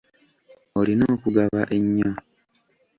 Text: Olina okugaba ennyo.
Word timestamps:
Olina 0.79 1.05
okugaba 1.15 1.61
ennyo. 1.77 2.11